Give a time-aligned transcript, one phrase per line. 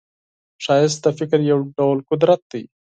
[0.63, 2.63] ښایست د فکر یو ډول قدرت دی